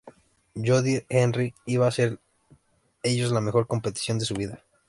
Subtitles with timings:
[0.55, 2.19] Jodie Henry iba a hacer en
[3.03, 4.63] ellos la mejor competición de su vida.